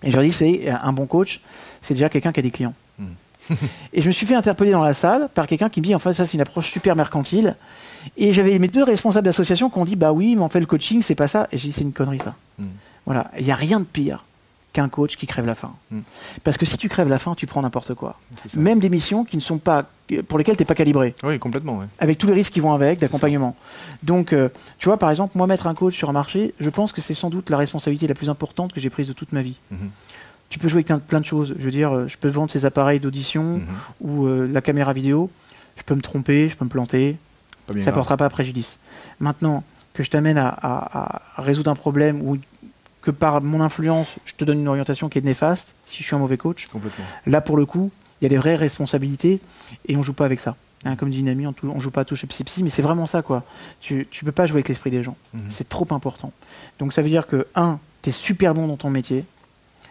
Et 0.04 0.12
je 0.12 0.16
leur 0.16 0.24
dis, 0.24 0.34
c'est 0.34 0.70
un 0.70 0.94
bon 0.94 1.06
coach, 1.06 1.42
c'est 1.82 1.94
déjà 1.94 2.10
quelqu'un 2.10 2.32
qui 2.32 2.40
a 2.40 2.44
des 2.44 2.52
clients. 2.52 2.74
Mm. 2.98 3.06
et 3.94 4.02
je 4.02 4.08
me 4.08 4.12
suis 4.12 4.26
fait 4.26 4.36
interpeller 4.36 4.72
dans 4.72 4.84
la 4.84 4.94
salle 4.94 5.30
par 5.34 5.48
quelqu'un 5.48 5.70
qui 5.70 5.80
me 5.80 5.86
dit, 5.86 5.96
en 5.96 6.00
fait, 6.00 6.14
ça 6.14 6.26
c'est 6.26 6.34
une 6.34 6.42
approche 6.42 6.72
super 6.72 6.96
mercantile. 6.96 7.56
Et 8.18 8.34
j'avais 8.34 8.58
mes 8.58 8.68
deux 8.68 8.84
responsables 8.84 9.26
d'association 9.26 9.70
qui 9.70 9.78
ont 9.78 9.86
dit, 9.86 9.96
bah 9.96 10.12
oui, 10.12 10.36
mais 10.36 10.42
en 10.42 10.50
fait 10.50 10.60
le 10.60 10.66
coaching, 10.66 11.02
c'est 11.02 11.16
pas 11.16 11.28
ça. 11.28 11.48
Et 11.52 11.58
j'ai 11.58 11.68
dit, 11.68 11.74
c'est 11.74 11.84
une 11.84 11.94
connerie 11.94 12.20
ça. 12.20 12.36
Mm. 12.58 12.70
Voilà, 13.06 13.32
il 13.38 13.46
n'y 13.46 13.52
a 13.52 13.56
rien 13.56 13.80
de 13.80 13.86
pire 13.86 14.26
qu'un 14.74 14.90
coach 14.90 15.18
qui 15.18 15.28
crève 15.28 15.46
la 15.46 15.56
faim. 15.56 15.74
Mm. 15.92 16.02
Parce 16.44 16.58
que 16.58 16.66
si 16.66 16.78
tu 16.78 16.90
crèves 16.90 17.10
la 17.10 17.20
faim, 17.20 17.36
tu 17.36 17.46
prends 17.46 17.62
n'importe 17.62 17.94
quoi. 17.94 18.20
Même 18.56 18.80
des 18.80 18.90
missions 18.90 19.24
qui 19.24 19.36
ne 19.36 19.42
sont 19.42 19.58
pas, 19.58 19.86
pour 20.28 20.38
lesquelles 20.38 20.56
tu 20.58 20.62
n'es 20.64 20.66
pas 20.68 20.76
calibré 20.76 21.16
Oui, 21.24 21.40
complètement. 21.40 21.78
Ouais. 21.80 21.86
avec 22.00 22.18
tous 22.18 22.28
les 22.28 22.34
risques 22.34 22.54
qui 22.54 22.60
vont 22.60 22.74
avec, 22.74 23.00
d'accompagnement. 23.00 23.56
Donc, 24.04 24.34
euh, 24.34 24.50
tu 24.78 24.88
vois, 24.90 24.98
par 24.98 25.10
exemple, 25.10 25.38
moi, 25.38 25.48
mettre 25.48 25.68
un 25.68 25.74
coach 25.74 25.96
sur 25.96 26.10
un 26.10 26.14
marché, 26.14 26.54
je 26.60 26.70
pense 26.70 26.92
que 26.94 27.02
c'est 27.02 27.14
sans 27.14 27.30
doute 27.30 27.50
la 27.50 27.58
responsabilité 27.58 28.08
la 28.08 28.14
plus 28.16 28.30
importante 28.30 28.74
que 28.74 28.80
j'ai 28.80 28.90
prise 28.90 29.08
de 29.08 29.14
toute 29.14 29.32
ma 29.32 29.42
vie. 29.42 29.58
Mhm. 29.72 29.90
Tu 30.50 30.60
peux 30.60 30.68
jouer 30.68 30.84
avec 30.88 31.08
plein- 31.08 31.20
de 31.22 31.26
choses. 31.26 31.56
Je 31.58 31.64
veux 31.64 31.72
dire, 31.72 31.96
euh, 31.96 32.08
je 32.08 32.18
peux 32.18 32.28
vendre 32.28 32.52
ces 32.52 32.66
appareils 32.66 33.00
d'audition 33.00 33.60
Mhm. 33.60 33.68
ou 34.02 34.26
euh, 34.26 34.48
la 34.52 34.62
caméra 34.62 34.92
vidéo. 34.94 35.30
Je 35.78 35.84
peux 35.84 35.96
me 35.96 36.02
tromper, 36.02 36.50
je 36.50 36.58
peux 36.58 36.66
me 36.66 36.70
planter. 36.70 37.16
Pas 37.68 37.74
bien 37.74 37.82
ça 37.82 37.92
grave. 37.92 38.00
portera 38.00 38.18
pas 38.18 38.30
préjudice. 38.30 38.78
Maintenant, 39.20 39.64
que 39.94 40.04
je 40.04 40.10
t'amène 40.10 40.38
à, 40.38 40.48
à- 40.50 41.22
à 41.38 41.42
résoudre 41.42 41.72
un 41.72 41.76
problème 41.76 42.22
ou 42.22 42.38
que 43.02 43.12
par 43.12 43.42
mon 43.42 43.62
influence, 43.62 44.16
je 44.26 44.34
te 44.36 44.44
donne 44.46 44.60
une 44.60 44.68
orientation 44.68 45.10
qui 45.10 45.18
est 45.18 45.26
néfaste, 45.26 45.74
si 45.86 46.02
je 46.04 46.08
suis 46.08 46.16
un 46.16 46.20
mauvais 46.20 46.38
coach, 46.38 46.68
Complètement. 46.68 47.06
Là, 47.26 47.42
pour 47.42 47.58
le 47.58 47.66
coup, 47.66 47.90
il 48.22 48.26
y 48.26 48.28
a 48.28 48.30
des 48.30 48.38
vraies 48.38 48.56
responsabilités 48.56 49.40
et 49.88 49.98
on 49.98 50.04
joue 50.04 50.14
pas 50.14 50.26
avec 50.26 50.40
ça. 50.40 50.56
Hein, 50.84 50.96
comme 50.96 51.12
dit 51.12 51.20
une 51.20 51.30
amie, 51.30 51.46
on, 51.46 51.54
on 51.64 51.80
joue 51.80 51.92
pas 51.92 52.02
à 52.02 52.06
toucher 52.06 52.26
psy, 52.28 52.64
mais 52.64 52.70
c'est 52.70 52.82
vraiment 52.82 53.06
ça, 53.06 53.22
quoi. 53.22 53.44
Tu, 53.82 54.08
tu 54.10 54.26
peux 54.26 54.32
pas 54.32 54.48
jouer 54.48 54.58
avec 54.58 54.70
l'esprit 54.70 54.90
des 54.90 55.04
gens. 55.04 55.16
Mhm. 55.34 55.44
C'est 55.50 55.70
trop 55.70 55.88
important. 55.92 56.32
Donc, 56.80 56.92
ça 56.94 57.02
veut 57.04 57.10
dire 57.10 57.28
que, 57.28 57.46
un, 57.54 57.80
tu 58.02 58.10
es 58.10 58.12
super 58.12 58.56
bon 58.56 58.68
dans 58.68 58.78
ton 58.78 58.90
métier, 58.90 59.26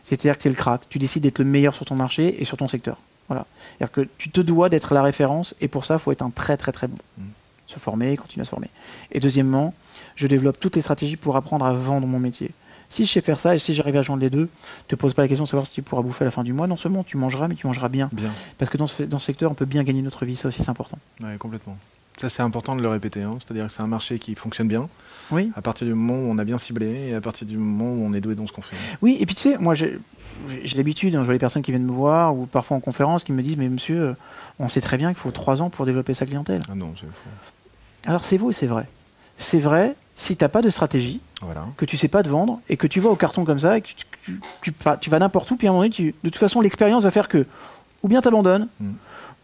c'est-à-dire 0.02 0.36
que 0.36 0.42
tu 0.42 0.48
es 0.48 0.50
le 0.50 0.56
crack, 0.56 0.88
tu 0.88 0.98
décides 0.98 1.22
d'être 1.22 1.38
le 1.38 1.44
meilleur 1.44 1.74
sur 1.74 1.84
ton 1.84 1.94
marché 1.94 2.42
et 2.42 2.44
sur 2.44 2.56
ton 2.56 2.66
secteur. 2.66 2.98
Voilà. 3.28 3.46
C'est-à-dire 3.78 3.92
que 3.92 4.08
tu 4.18 4.30
te 4.30 4.40
dois 4.40 4.68
d'être 4.68 4.92
la 4.94 5.02
référence 5.02 5.54
et 5.60 5.68
pour 5.68 5.84
ça, 5.84 5.94
il 5.94 6.00
faut 6.00 6.10
être 6.10 6.22
un 6.22 6.30
très, 6.30 6.56
très, 6.56 6.72
très 6.72 6.88
bon. 6.88 6.98
Mhm. 7.18 7.26
Se 7.68 7.78
former, 7.78 8.16
continuer 8.16 8.42
à 8.42 8.44
se 8.44 8.50
former. 8.50 8.68
Et 9.12 9.20
deuxièmement, 9.20 9.74
je 10.16 10.26
développe 10.26 10.58
toutes 10.58 10.74
les 10.74 10.82
stratégies 10.82 11.16
pour 11.16 11.36
apprendre 11.36 11.64
à 11.64 11.72
vendre 11.72 12.08
mon 12.08 12.18
métier. 12.18 12.50
Si 12.90 13.04
je 13.06 13.12
sais 13.12 13.20
faire 13.20 13.40
ça 13.40 13.54
et 13.54 13.58
si 13.58 13.72
j'arrive 13.72 13.96
à 13.96 14.02
joindre 14.02 14.20
les 14.20 14.31
deux, 14.31 14.48
te 14.88 14.96
pose 14.96 15.14
pas 15.14 15.22
la 15.22 15.28
question 15.28 15.44
de 15.44 15.48
savoir 15.48 15.66
si 15.66 15.72
tu 15.72 15.81
pourras 15.82 16.02
bouffer 16.02 16.25
à 16.25 16.26
la 16.26 16.31
fin 16.32 16.42
du 16.42 16.52
mois. 16.52 16.66
Non 16.66 16.76
seulement 16.76 17.04
tu 17.04 17.16
mangeras, 17.16 17.46
mais 17.48 17.54
tu 17.54 17.66
mangeras 17.66 17.88
bien. 17.88 18.08
Bien. 18.12 18.31
Parce 18.58 18.69
que 18.70 18.76
dans 18.76 18.88
ce, 18.88 19.04
dans 19.04 19.19
ce 19.20 19.26
secteur, 19.26 19.50
on 19.50 19.54
peut 19.54 19.64
bien 19.64 19.84
gagner 19.84 20.02
notre 20.02 20.25
vie. 20.25 20.34
Ça 20.37 20.48
aussi, 20.48 20.62
c'est 20.62 20.70
important. 20.70 20.98
Ouais, 21.22 21.37
complètement. 21.38 21.78
Ça, 22.20 22.28
c'est 22.28 22.42
important 22.42 22.76
de 22.76 22.82
le 22.82 22.88
répéter. 22.88 23.22
hein. 23.22 23.38
C'est-à-dire 23.38 23.66
que 23.66 23.72
c'est 23.72 23.81
un 23.81 23.87
marché 23.87 24.19
qui 24.19 24.34
fonctionne 24.34 24.69
bien 24.69 24.88
Oui. 25.31 25.50
à 25.56 25.62
partir 25.62 25.87
du 25.87 25.94
moment 25.94 26.14
où 26.20 26.31
on 26.32 26.37
a 26.38 26.44
bien 26.44 26.58
ciblé 26.58 27.08
et 27.10 27.14
à 27.14 27.20
partir 27.20 27.46
du 27.46 27.56
moment 27.56 27.92
où 27.92 28.04
on 28.04 28.12
est 28.12 28.20
doué 28.20 28.34
dans 28.34 28.46
ce 28.46 28.52
qu'on 28.52 28.60
fait. 28.60 28.76
Oui, 29.00 29.16
et 29.20 29.25
puis 29.25 29.34
tu 29.37 29.42
sais, 29.42 29.56
moi, 29.56 29.75
j'ai 29.75 29.98
l'habitude, 30.75 31.14
hein, 31.14 31.20
je 31.20 31.25
vois 31.26 31.32
les 31.32 31.38
personnes 31.38 31.62
qui 31.62 31.70
viennent 31.70 31.87
me 31.87 31.92
voir 31.92 32.37
ou 32.37 32.44
parfois 32.46 32.76
en 32.76 32.81
conférence 32.81 33.22
qui 33.25 33.32
me 33.32 33.40
disent 33.42 33.56
Mais 33.56 33.69
monsieur, 33.69 34.00
euh, 34.02 34.14
on 34.58 34.69
sait 34.69 34.81
très 34.81 34.98
bien 34.98 35.10
qu'il 35.10 35.19
faut 35.20 35.31
trois 35.31 35.62
ans 35.62 35.70
pour 35.70 35.87
développer 35.87 36.12
sa 36.12 36.26
clientèle. 36.26 36.60
Ah 36.70 36.75
non, 36.75 36.92
c'est 36.96 37.06
faux. 37.06 37.12
Alors, 38.06 38.25
c'est 38.25 38.37
vous 38.37 38.50
et 38.50 38.54
c'est 38.54 38.66
vrai? 38.66 38.87
C'est 39.38 39.60
vrai 39.60 39.94
si 40.20 40.37
tu 40.37 40.44
n'as 40.44 40.49
pas 40.49 40.61
de 40.61 40.69
stratégie, 40.70 41.20
Voilà. 41.40 41.64
que 41.78 41.84
tu 41.87 41.96
sais 41.96 42.08
pas 42.08 42.22
te 42.22 42.28
vendre 42.28 42.61
et 42.69 42.76
que 42.76 42.87
tu 42.87 43.00
vas 43.00 43.08
au 43.11 43.17
carton 43.17 43.44
comme 43.46 43.58
ça 43.58 43.78
et 43.78 43.81
que 43.81 43.87
tu, 43.88 43.94
tu- 44.25 44.40
tu 44.61 44.72
pas- 44.72 44.96
tu 44.99 45.08
vas 45.08 45.19
n'importe 45.19 45.50
où, 45.50 45.56
puis 45.56 45.67
à 45.67 45.70
un 45.70 45.72
moment 45.72 45.84
donné, 45.84 45.94
tu- 45.94 46.14
de 46.22 46.28
toute 46.28 46.37
façon, 46.37 46.61
l'expérience 46.61 47.05
va 47.05 47.11
faire 47.11 47.26
que 47.28 47.46
ou 48.02 48.08
bien 48.08 48.20
tu 48.20 48.28
abandonnes, 48.28 48.69
Mm. 48.81 48.90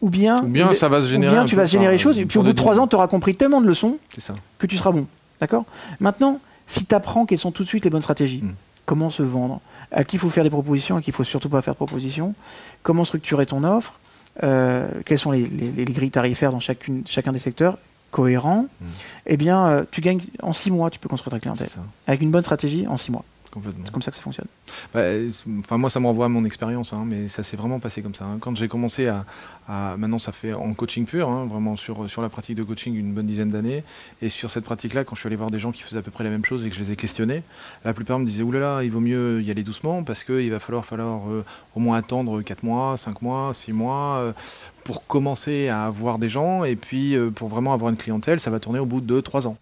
ou 0.02 0.11
bien, 0.11 0.43
Ou 0.43 0.49
bien 0.49 0.75
ça 0.75 0.88
va 0.88 1.00
se 1.00 1.06
ou 1.06 1.11
générer. 1.11 1.32
bien 1.32 1.43
un 1.43 1.46
tu 1.46 1.56
vas 1.56 1.64
générer 1.64 1.93
des 1.94 1.99
choses, 1.99 2.19
et 2.19 2.26
puis 2.26 2.38
au 2.38 2.43
bout 2.43 2.49
de 2.49 2.52
trois 2.56 2.78
ans, 2.78 2.87
tu 2.87 2.94
auras 2.94 3.08
compris 3.08 3.34
tellement 3.34 3.61
de 3.62 3.67
leçons 3.67 3.96
ça. 4.19 4.34
que 4.58 4.67
tu 4.67 4.76
seras 4.76 4.93
bon. 4.93 5.06
D'accord? 5.40 5.64
Maintenant, 6.00 6.40
si 6.67 6.84
tu 6.84 6.94
apprends 6.94 7.25
quelles 7.26 7.38
sont 7.38 7.52
tout 7.52 7.62
de 7.62 7.69
suite 7.69 7.84
les 7.84 7.90
bonnes 7.90 8.02
stratégies, 8.02 8.43
Mm. 8.43 8.52
comment 8.84 9.08
se 9.11 9.22
vendre, 9.22 9.61
à 9.93 10.05
qui 10.05 10.17
il 10.17 10.19
faut 10.19 10.29
faire 10.31 10.44
des 10.44 10.50
propositions, 10.50 10.96
à 10.96 11.00
qui 11.00 11.08
il 11.11 11.14
faut 11.14 11.25
surtout 11.25 11.49
pas 11.49 11.62
faire 11.62 11.72
de 11.75 11.79
propositions, 11.79 12.34
comment 12.82 13.05
structurer 13.06 13.46
ton 13.46 13.64
offre, 13.64 13.99
euh, 14.43 14.87
quelles 15.06 15.19
sont 15.19 15.31
les, 15.31 15.46
les- 15.46 15.70
les 15.72 15.84
grilles 15.87 16.11
tarifaires 16.11 16.50
dans 16.52 16.61
chacune, 16.61 17.02
chacun 17.06 17.32
des 17.32 17.38
secteurs, 17.38 17.79
cohérents, 18.16 18.64
Mm. 18.80 18.84
eh 19.26 19.36
bien, 19.36 19.66
euh, 19.66 19.84
tu 19.90 20.00
gagnes 20.00 20.20
en 20.42 20.52
six 20.54 20.70
mois, 20.70 20.88
tu 20.90 20.98
peux 20.98 21.08
construire 21.08 21.32
ta 21.34 21.38
clientèle. 21.38 21.68
Avec 22.06 22.22
une 22.22 22.30
bonne 22.30 22.42
stratégie, 22.42 22.86
en 22.86 22.96
six 22.96 23.10
mois. 23.12 23.24
Complètement. 23.56 23.85
C'est 23.87 23.91
comme 23.93 24.03
ça 24.03 24.11
que 24.11 24.19
ça 24.19 24.23
fonctionne. 24.23 24.49
Bah, 24.93 25.00
Enfin, 25.61 25.79
moi, 25.79 25.88
ça 25.88 25.99
me 25.99 26.05
renvoie 26.06 26.26
à 26.26 26.29
mon 26.29 26.44
expérience, 26.44 26.93
hein, 26.93 27.05
mais 27.06 27.26
ça 27.29 27.43
s'est 27.43 27.56
vraiment 27.56 27.81
passé 27.81 28.03
comme 28.03 28.14
ça. 28.14 28.26
hein. 28.26 28.37
Quand 28.38 28.55
j'ai 28.55 28.69
commencé 28.69 29.06
à, 29.06 29.25
à- 29.67 29.97
maintenant, 29.97 30.19
ça 30.19 30.31
fait 30.32 30.53
en 30.53 30.75
coaching 30.75 31.06
pur, 31.06 31.31
hein, 31.31 31.47
vraiment 31.47 31.75
sur 31.76 32.11
sur 32.11 32.20
la 32.20 32.29
pratique 32.29 32.55
de 32.56 32.62
coaching 32.62 32.94
une 32.94 33.14
bonne 33.14 33.25
dizaine 33.26 33.49
d'années, 33.49 33.82
et 34.20 34.29
sur 34.29 34.50
cette 34.50 34.64
pratique-là, 34.64 35.05
quand 35.05 35.14
je 35.14 35.20
suis 35.20 35.26
allé 35.29 35.37
voir 35.37 35.50
des 35.50 35.58
gens 35.58 35.73
qui 35.73 35.82
faisaient 35.85 35.97
à 35.97 36.03
peu 36.03 36.11
près 36.11 36.23
la 36.23 36.29
même 36.29 36.44
chose 36.44 36.67
et 36.67 36.69
que 36.69 36.75
je 36.75 36.81
les 36.81 36.93
ai 36.93 36.97
questionnés, 36.97 37.43
la 37.87 37.94
plupart 37.94 38.19
me 38.19 38.26
disaient 38.26 38.43
oulala, 38.43 38.85
il 38.85 38.91
vaut 38.91 39.00
mieux 39.00 39.41
y 39.43 39.50
aller 39.50 39.62
doucement 39.62 40.05
parce 40.05 40.23
qu'il 40.23 40.50
va 40.50 40.58
falloir 40.58 40.85
falloir 40.85 41.23
euh, 41.31 41.43
au 41.75 41.81
moins 41.81 41.97
attendre 41.97 42.43
4 42.43 42.62
mois, 42.62 42.99
5 42.99 43.23
mois, 43.23 43.55
6 43.55 43.73
mois. 43.73 44.17
euh, 44.19 44.32
pour 44.85 45.06
commencer 45.06 45.67
à 45.69 45.85
avoir 45.87 46.19
des 46.19 46.29
gens 46.29 46.63
et 46.63 46.77
puis 46.77 47.17
euh, 47.17 47.31
pour 47.31 47.48
vraiment 47.48 47.72
avoir 47.72 47.91
une 47.91 47.96
clientèle, 47.96 48.39
ça 48.39 48.51
va 48.51 48.60
tourner 48.60 48.79
au 48.79 48.86
bout 48.86 49.01
de 49.01 49.20
3 49.20 49.46
ans. 49.48 49.56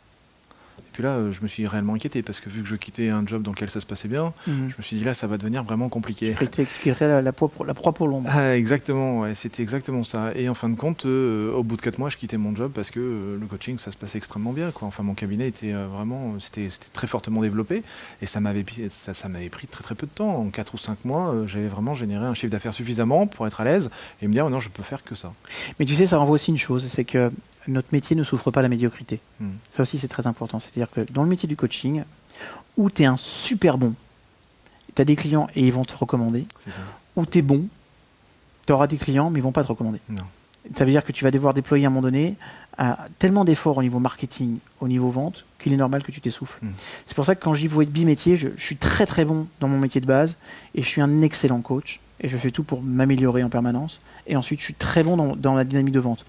Et 0.94 0.98
puis 0.98 1.02
là, 1.02 1.14
euh, 1.16 1.32
je 1.32 1.42
me 1.42 1.48
suis 1.48 1.66
réellement 1.66 1.94
inquiété 1.94 2.22
parce 2.22 2.38
que 2.38 2.48
vu 2.48 2.62
que 2.62 2.68
je 2.68 2.76
quittais 2.76 3.10
un 3.10 3.26
job 3.26 3.42
dans 3.42 3.50
lequel 3.50 3.68
ça 3.68 3.80
se 3.80 3.84
passait 3.86 4.06
bien, 4.06 4.32
Mhm. 4.46 4.70
je 4.70 4.74
me 4.78 4.82
suis 4.84 4.96
dit 4.96 5.02
là, 5.02 5.12
ça 5.12 5.26
va 5.26 5.38
devenir 5.38 5.64
vraiment 5.64 5.88
compliqué. 5.88 6.36
Tu 6.38 6.94
la, 7.00 7.20
la 7.20 7.32
proie 7.32 7.48
pour, 7.48 7.64
la 7.64 7.74
proie 7.74 7.90
pour 7.92 8.06
l'ombre. 8.06 8.30
Ah, 8.32 8.56
exactement, 8.56 9.18
ouais, 9.18 9.34
c'était 9.34 9.60
exactement 9.64 10.04
ça. 10.04 10.30
Et 10.36 10.48
en 10.48 10.54
fin 10.54 10.68
de 10.68 10.76
compte, 10.76 11.04
euh, 11.04 11.52
au 11.52 11.64
bout 11.64 11.76
de 11.76 11.82
4 11.82 11.98
mois, 11.98 12.10
je 12.10 12.16
quittais 12.16 12.36
mon 12.36 12.54
job 12.54 12.70
parce 12.72 12.92
que 12.92 13.00
euh, 13.00 13.36
le 13.40 13.46
coaching, 13.46 13.76
ça 13.80 13.90
se 13.90 13.96
passait 13.96 14.18
extrêmement 14.18 14.52
bien. 14.52 14.70
Quoi. 14.70 14.86
Enfin, 14.86 15.02
mon 15.02 15.14
cabinet 15.14 15.48
était 15.48 15.72
euh, 15.72 15.88
vraiment, 15.88 16.36
c'était 16.38 16.68
très 16.92 17.08
fortement 17.08 17.40
développé 17.42 17.82
et 18.22 18.26
ça 18.26 18.38
m'avait 18.38 18.62
pi- 18.62 18.88
ça, 19.04 19.14
ça 19.14 19.28
m'avait 19.28 19.48
pris 19.48 19.66
très 19.66 19.82
très 19.82 19.96
peu 19.96 20.06
de 20.06 20.12
temps. 20.12 20.32
En 20.36 20.50
4 20.50 20.74
ou 20.74 20.78
5 20.78 21.04
mois, 21.04 21.34
j'avais 21.48 21.66
vraiment 21.66 21.94
généré 21.94 22.24
un 22.24 22.34
chiffre 22.34 22.52
d'affaires 22.52 22.72
suffisamment 22.72 23.26
pour 23.26 23.48
être 23.48 23.60
à 23.60 23.64
l'aise 23.64 23.90
et 24.22 24.28
me 24.28 24.32
dire, 24.32 24.46
oh 24.46 24.50
non, 24.50 24.60
je 24.60 24.68
peux 24.68 24.84
faire 24.84 25.02
que 25.02 25.16
ça. 25.16 25.32
Mais 25.80 25.86
tu 25.86 25.96
sais, 25.96 26.06
ça 26.06 26.18
renvoie 26.18 26.34
aussi 26.36 26.52
une 26.52 26.56
chose, 26.58 26.86
c'est 26.88 27.04
que 27.04 27.32
notre 27.68 27.88
métier 27.92 28.16
ne 28.16 28.24
souffre 28.24 28.50
pas 28.50 28.62
la 28.62 28.68
médiocrité. 28.68 29.20
Mm. 29.40 29.50
Ça 29.70 29.82
aussi, 29.82 29.98
c'est 29.98 30.08
très 30.08 30.26
important. 30.26 30.60
C'est-à-dire 30.60 30.90
que 30.90 31.00
dans 31.12 31.22
le 31.22 31.28
métier 31.28 31.48
du 31.48 31.56
coaching, 31.56 32.04
où 32.76 32.90
tu 32.90 33.02
es 33.02 33.06
un 33.06 33.16
super 33.16 33.78
bon, 33.78 33.94
tu 34.94 35.02
as 35.02 35.04
des 35.04 35.16
clients 35.16 35.48
et 35.54 35.66
ils 35.66 35.72
vont 35.72 35.84
te 35.84 35.96
recommander, 35.96 36.46
ou 37.16 37.26
tu 37.26 37.38
es 37.38 37.42
bon, 37.42 37.66
tu 38.66 38.72
auras 38.72 38.86
des 38.86 38.96
clients 38.96 39.30
mais 39.30 39.40
ils 39.40 39.42
vont 39.42 39.52
pas 39.52 39.62
te 39.62 39.68
recommander. 39.68 40.00
Non. 40.08 40.22
Ça 40.74 40.86
veut 40.86 40.90
dire 40.90 41.04
que 41.04 41.12
tu 41.12 41.24
vas 41.24 41.30
devoir 41.30 41.52
déployer 41.52 41.84
à 41.84 41.88
un 41.88 41.90
moment 41.90 42.00
donné 42.00 42.36
euh, 42.80 42.92
tellement 43.18 43.44
d'efforts 43.44 43.76
au 43.76 43.82
niveau 43.82 43.98
marketing, 43.98 44.58
au 44.80 44.88
niveau 44.88 45.10
vente, 45.10 45.44
qu'il 45.58 45.74
est 45.74 45.76
normal 45.76 46.02
que 46.02 46.10
tu 46.10 46.22
t'essouffles. 46.22 46.58
Mm. 46.64 46.72
C'est 47.06 47.14
pour 47.14 47.26
ça 47.26 47.34
que 47.34 47.44
quand 47.44 47.54
j'y 47.54 47.66
veux 47.66 47.82
être 47.82 47.92
bimétier, 47.92 48.36
je, 48.36 48.48
je 48.56 48.64
suis 48.64 48.76
très 48.76 49.04
très 49.06 49.24
bon 49.24 49.46
dans 49.60 49.68
mon 49.68 49.78
métier 49.78 50.00
de 50.00 50.06
base 50.06 50.38
et 50.74 50.82
je 50.82 50.88
suis 50.88 51.02
un 51.02 51.20
excellent 51.20 51.60
coach 51.60 52.00
et 52.20 52.28
je 52.28 52.36
fais 52.36 52.50
tout 52.50 52.62
pour 52.62 52.82
m'améliorer 52.82 53.42
en 53.42 53.48
permanence. 53.48 54.00
Et 54.26 54.36
ensuite, 54.36 54.60
je 54.60 54.64
suis 54.64 54.74
très 54.74 55.02
bon 55.02 55.16
dans, 55.16 55.36
dans 55.36 55.54
la 55.54 55.64
dynamique 55.64 55.92
de 55.94 56.00
vente. 56.00 56.24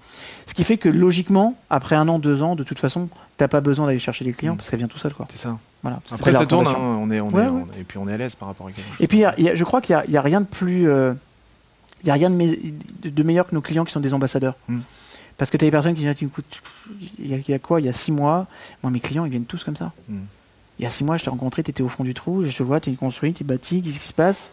Ce 0.46 0.54
qui 0.54 0.64
fait 0.64 0.76
que 0.76 0.88
logiquement, 0.88 1.54
après 1.70 1.96
un 1.96 2.08
an, 2.08 2.18
deux 2.18 2.42
ans, 2.42 2.56
de 2.56 2.62
toute 2.64 2.78
façon, 2.78 3.08
t'as 3.36 3.48
pas 3.48 3.60
besoin 3.60 3.86
d'aller 3.86 3.98
chercher 3.98 4.24
des 4.24 4.32
clients 4.32 4.54
Mm. 4.54 4.56
parce 4.56 4.68
que 4.68 4.70
ça 4.72 4.76
vient 4.76 4.88
tout 4.88 4.98
seul. 4.98 5.14
Quoi. 5.14 5.26
C'est 5.30 5.38
ça. 5.38 5.58
Voilà. 5.82 6.00
Après, 6.10 6.32
ça 6.32 6.46
tourne, 6.46 6.66
hein, 6.66 6.74
on 6.76 7.10
est, 7.10 7.20
on 7.20 7.28
Ouais, 7.30 7.44
est, 7.44 7.48
ouais. 7.48 7.62
on- 7.74 7.80
et 7.80 7.84
puis 7.84 7.98
on 7.98 8.08
est 8.08 8.12
à 8.12 8.16
l'aise 8.16 8.34
par 8.34 8.48
rapport 8.48 8.66
à 8.66 8.70
quelque 8.72 8.86
chose. 8.86 8.96
Et 9.00 9.06
puis, 9.06 9.18
il 9.18 9.20
y 9.20 9.24
a- 9.24 9.34
il 9.38 9.44
y 9.44 9.48
a- 9.48 9.54
je 9.54 9.64
crois 9.64 9.80
qu'il 9.80 9.96
n'y 10.08 10.16
a, 10.16 10.20
rien 10.22 10.40
de 10.40 10.46
plus. 10.46 10.88
euh, 10.88 11.14
y 12.04 12.10
a 12.10 12.14
rien 12.14 12.30
de, 12.30 12.34
me- 12.34 12.56
de- 13.02 13.08
de 13.10 13.22
meilleur 13.22 13.46
que 13.46 13.54
nos 13.54 13.60
clients 13.62 13.84
qui 13.84 13.92
sont 13.92 14.00
des 14.00 14.12
ambassadeurs. 14.14 14.54
Mm. 14.68 14.80
Parce 15.38 15.50
que 15.50 15.56
tu 15.56 15.64
as 15.64 15.68
des 15.68 15.70
personnes 15.70 15.94
qui 15.94 16.00
disent 16.02 16.14
il 17.20 17.26
y, 17.26 17.34
a, 17.34 17.36
il 17.36 17.48
y 17.50 17.54
a 17.54 17.58
quoi? 17.58 17.80
Il 17.80 17.86
y 17.86 17.88
a 17.88 17.92
six 17.92 18.10
mois, 18.12 18.46
moi, 18.82 18.90
mes 18.90 19.00
clients, 19.00 19.24
ils 19.24 19.30
viennent 19.30 19.44
tous 19.44 19.64
comme 19.64 19.76
ça. 19.76 19.92
Mm. 20.08 20.20
Il 20.78 20.82
y 20.82 20.86
a 20.86 20.90
six 20.90 21.04
mois, 21.04 21.16
je 21.18 21.24
t'ai 21.24 21.30
rencontré, 21.30 21.62
tu 21.62 21.70
étais 21.70 21.82
au 21.82 21.88
fond 21.88 22.04
du 22.04 22.14
trou, 22.14 22.44
je 22.46 22.56
te 22.56 22.62
vois, 22.62 22.80
tu 22.80 22.90
es 22.90 22.94
construit, 22.94 23.32
tu 23.32 23.42
es 23.42 23.46
bâti, 23.46 23.80
qu'est-ce 23.82 23.98
qui 23.98 24.08
se 24.08 24.12
passe? 24.12 24.50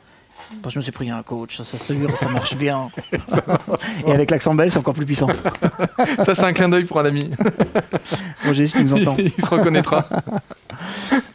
Parce 0.62 0.66
que 0.66 0.70
je 0.72 0.80
me 0.80 0.84
suis 0.84 0.92
pris 0.92 1.10
un 1.10 1.24
coach, 1.24 1.58
ça 1.58 1.64
s'assure, 1.64 2.16
ça 2.18 2.28
marche 2.30 2.56
bien. 2.56 2.90
Et 4.08 4.12
avec 4.12 4.30
l'accent 4.30 4.54
belge, 4.54 4.74
c'est 4.74 4.80
encore 4.80 4.94
plus 4.94 5.06
puissant. 5.06 5.28
Ça, 6.24 6.36
c'est 6.36 6.44
un 6.44 6.54
clin 6.54 6.70
d'œil 6.70 6.86
pour 6.86 7.00
un 7.00 7.06
ami. 7.06 7.32
Roger, 8.46 8.68
si 8.68 8.74
tu 8.74 8.84
nous 8.84 8.94
entends. 9.02 9.16
Il 9.18 9.32
se 9.32 9.50
reconnaîtra. 9.50 10.08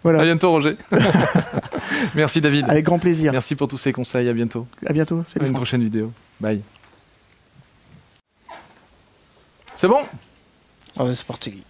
Voilà. 0.02 0.20
À 0.20 0.24
bientôt, 0.24 0.50
Roger. 0.52 0.76
Merci, 2.14 2.40
David. 2.40 2.66
Avec 2.68 2.84
grand 2.84 2.98
plaisir. 2.98 3.32
Merci 3.32 3.56
pour 3.56 3.66
tous 3.66 3.78
ces 3.78 3.92
conseils. 3.92 4.28
À 4.28 4.32
bientôt. 4.32 4.66
À 4.86 4.92
bientôt. 4.92 5.24
À 5.40 5.44
une 5.44 5.52
prochaine 5.52 5.82
vidéo. 5.82 6.12
Bye. 6.40 6.62
C'est 9.76 9.88
bon? 9.88 10.00
Ouais, 10.96 11.14
c'est 11.14 11.26
parti. 11.26 11.62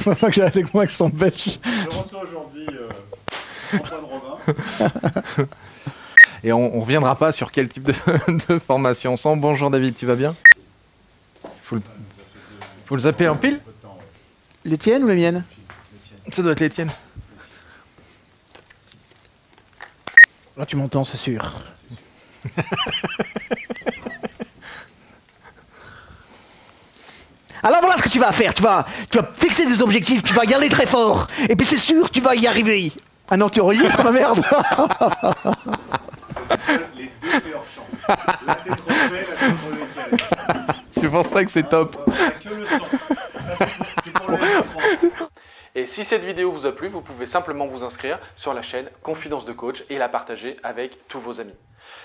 Faut 0.00 0.14
pas 0.14 0.28
que 0.28 0.34
j'arrête 0.34 0.56
avec 0.56 0.72
moi 0.74 0.82
accent 0.84 1.08
belge. 1.08 1.58
Je 1.64 1.96
reçois 1.96 2.22
aujourd'hui 2.22 2.66
euh. 2.68 2.88
Et 6.42 6.52
on, 6.52 6.76
on 6.76 6.80
reviendra 6.80 7.16
pas 7.16 7.32
sur 7.32 7.50
quel 7.50 7.68
type 7.68 7.84
de, 7.84 7.94
de 8.48 8.58
formation 8.58 9.14
ensemble. 9.14 9.40
Bonjour 9.40 9.70
David, 9.70 9.96
tu 9.96 10.04
vas 10.06 10.14
bien? 10.14 10.34
Faut 11.62 11.76
le, 11.76 11.82
faut 12.84 12.96
le 12.96 13.00
zapper 13.00 13.28
en 13.28 13.36
pile? 13.36 13.60
Les 14.64 14.76
tiennes 14.78 15.04
ou 15.04 15.08
les 15.08 15.14
miennes? 15.14 15.44
Ça 16.32 16.42
doit 16.42 16.52
être 16.52 16.60
les 16.60 16.70
tiennes. 16.70 16.90
Là, 20.56 20.64
tu 20.66 20.76
m'entends, 20.76 21.04
c'est 21.04 21.16
sûr. 21.16 21.60
Alors 27.62 27.80
voilà 27.80 27.96
ce 27.96 28.02
que 28.02 28.10
tu 28.10 28.18
vas 28.18 28.30
faire. 28.30 28.52
Tu 28.52 28.62
vas, 28.62 28.86
tu 29.10 29.18
vas 29.18 29.30
fixer 29.32 29.64
des 29.66 29.80
objectifs, 29.80 30.22
tu 30.22 30.34
vas 30.34 30.44
y 30.44 30.52
aller 30.52 30.68
très 30.68 30.84
fort. 30.86 31.28
Et 31.48 31.56
puis 31.56 31.66
c'est 31.66 31.78
sûr, 31.78 32.10
tu 32.10 32.20
vas 32.20 32.34
y 32.34 32.46
arriver. 32.46 32.92
Enregistres 33.42 34.02
ma 34.02 34.12
merde. 34.12 34.40
Les 36.96 37.10
deux 37.30 37.40
chantent. 37.74 38.08
La 38.08 38.16
la 38.46 38.54
tête 38.54 38.80
refaite. 38.80 39.28
C'est 40.90 41.08
pour 41.08 41.28
ça 41.28 41.44
que 41.44 41.50
c'est 41.50 41.68
top. 41.68 41.96
Et 45.74 45.86
si 45.86 46.04
cette 46.04 46.22
vidéo 46.22 46.52
vous 46.52 46.66
a 46.66 46.72
plu, 46.72 46.88
vous 46.88 47.00
pouvez 47.00 47.26
simplement 47.26 47.66
vous 47.66 47.82
inscrire 47.82 48.20
sur 48.36 48.54
la 48.54 48.62
chaîne 48.62 48.88
Confidence 49.02 49.44
de 49.44 49.52
Coach 49.52 49.84
et 49.90 49.98
la 49.98 50.08
partager 50.08 50.56
avec 50.62 51.08
tous 51.08 51.18
vos 51.18 51.40
amis. 51.40 51.54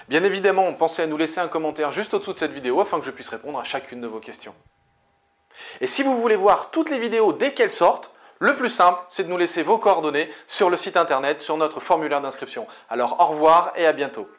Bien 0.07 0.24
évidemment, 0.24 0.74
pensez 0.74 1.03
à 1.03 1.07
nous 1.07 1.17
laisser 1.17 1.39
un 1.39 1.48
commentaire 1.48 1.91
juste 1.91 2.13
au-dessous 2.13 2.33
de 2.33 2.39
cette 2.39 2.51
vidéo 2.51 2.81
afin 2.81 3.00
que 3.00 3.05
je 3.05 3.12
puisse 3.12 3.29
répondre 3.29 3.59
à 3.59 3.63
chacune 3.63 4.01
de 4.01 4.07
vos 4.07 4.19
questions. 4.19 4.55
Et 5.81 5.88
si 5.88 6.03
vous 6.03 6.17
voulez 6.17 6.36
voir 6.36 6.71
toutes 6.71 6.89
les 6.89 7.00
vidéos 7.00 7.31
dès 7.31 7.53
qu'elles 7.53 7.71
sortent, 7.71 8.13
le 8.39 8.55
plus 8.55 8.69
simple, 8.69 9.00
c'est 9.10 9.25
de 9.25 9.29
nous 9.29 9.38
laisser 9.38 9.63
vos 9.63 9.77
coordonnées 9.77 10.31
sur 10.48 10.69
le 10.69 10.77
site 10.77 10.96
internet, 10.96 11.41
sur 11.41 11.58
notre 11.58 11.81
formulaire 11.81 12.22
d'inscription. 12.22 12.67
Alors 12.89 13.17
au 13.19 13.25
revoir 13.25 13.74
et 13.75 13.86
à 13.86 13.91
bientôt. 13.91 14.29